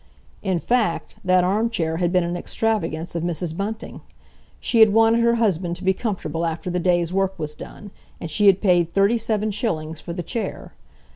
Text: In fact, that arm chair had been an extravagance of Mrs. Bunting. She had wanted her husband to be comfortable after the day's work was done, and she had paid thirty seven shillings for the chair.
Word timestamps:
In 0.41 0.57
fact, 0.57 1.17
that 1.23 1.43
arm 1.43 1.69
chair 1.69 1.97
had 1.97 2.11
been 2.11 2.23
an 2.23 2.35
extravagance 2.35 3.13
of 3.13 3.21
Mrs. 3.21 3.55
Bunting. 3.55 4.01
She 4.59 4.79
had 4.79 4.91
wanted 4.93 5.19
her 5.19 5.35
husband 5.35 5.75
to 5.75 5.83
be 5.83 5.93
comfortable 5.93 6.43
after 6.43 6.71
the 6.71 6.79
day's 6.79 7.13
work 7.13 7.37
was 7.37 7.53
done, 7.53 7.91
and 8.19 8.27
she 8.27 8.47
had 8.47 8.61
paid 8.63 8.91
thirty 8.91 9.19
seven 9.19 9.51
shillings 9.51 10.01
for 10.01 10.11
the 10.13 10.23
chair. 10.23 10.73